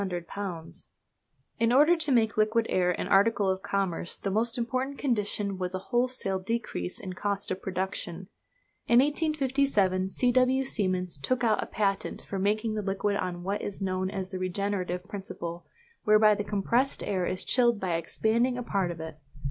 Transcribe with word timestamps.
In 1.59 1.71
order 1.71 1.95
to 1.95 2.11
make 2.11 2.35
liquid 2.35 2.65
air 2.69 2.89
an 2.89 3.07
article 3.07 3.51
of 3.51 3.61
commerce 3.61 4.17
the 4.17 4.31
most 4.31 4.57
important 4.57 4.97
condition 4.97 5.59
was 5.59 5.75
a 5.75 5.91
wholesale 5.93 6.39
decrease 6.39 6.99
in 6.99 7.13
cost 7.13 7.51
of 7.51 7.61
production. 7.61 8.27
In 8.87 8.97
1857 8.97 10.09
C. 10.09 10.31
W. 10.31 10.65
Siemens 10.65 11.19
took 11.19 11.43
out 11.43 11.61
a 11.61 11.67
patent 11.67 12.23
for 12.23 12.39
making 12.39 12.73
the 12.73 12.81
liquid 12.81 13.15
on 13.17 13.43
what 13.43 13.61
is 13.61 13.79
known 13.79 14.09
as 14.09 14.31
the 14.31 14.39
regenerative 14.39 15.03
principle, 15.03 15.67
whereby 16.03 16.33
the 16.33 16.43
compressed 16.43 17.03
air 17.03 17.27
is 17.27 17.43
chilled 17.43 17.79
by 17.79 17.93
expanding 17.93 18.57
a 18.57 18.63
part 18.63 18.89
of 18.89 18.99
it. 18.99 19.19